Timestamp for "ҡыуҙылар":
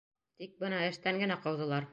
1.47-1.89